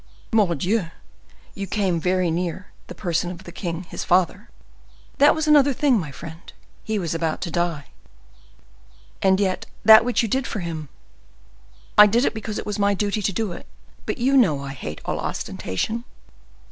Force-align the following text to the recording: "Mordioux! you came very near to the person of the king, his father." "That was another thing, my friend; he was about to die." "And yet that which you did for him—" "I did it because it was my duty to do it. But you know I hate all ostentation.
"Mordioux! 0.31 0.87
you 1.53 1.67
came 1.67 1.99
very 1.99 2.31
near 2.31 2.57
to 2.57 2.87
the 2.87 2.95
person 2.95 3.29
of 3.29 3.43
the 3.43 3.51
king, 3.51 3.83
his 3.83 4.03
father." 4.03 4.49
"That 5.19 5.35
was 5.35 5.47
another 5.47 5.73
thing, 5.73 5.99
my 5.99 6.09
friend; 6.09 6.51
he 6.83 6.97
was 6.97 7.13
about 7.13 7.39
to 7.41 7.51
die." 7.51 7.85
"And 9.21 9.39
yet 9.39 9.67
that 9.85 10.03
which 10.03 10.23
you 10.23 10.27
did 10.27 10.47
for 10.47 10.61
him—" 10.61 10.89
"I 11.99 12.07
did 12.07 12.25
it 12.25 12.33
because 12.33 12.57
it 12.57 12.65
was 12.65 12.79
my 12.79 12.95
duty 12.95 13.21
to 13.21 13.31
do 13.31 13.51
it. 13.51 13.67
But 14.07 14.17
you 14.17 14.35
know 14.35 14.61
I 14.63 14.73
hate 14.73 15.01
all 15.05 15.19
ostentation. 15.19 16.03